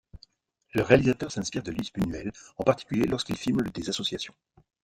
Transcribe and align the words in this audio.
Le 0.73 0.81
réalisateur 0.81 1.31
s'inspire 1.31 1.61
de 1.61 1.69
Luis 1.69 1.91
Buñuel 1.93 2.31
en 2.57 2.63
particulier 2.63 3.05
lorsqu'il 3.05 3.37
filme 3.37 3.61
des 3.69 3.87
associations. 3.91 4.33